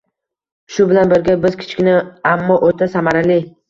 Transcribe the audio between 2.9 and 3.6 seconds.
samarali